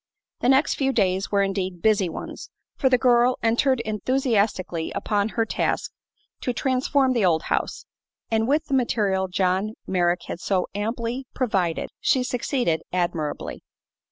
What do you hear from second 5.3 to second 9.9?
task to transform the old house, and with the material John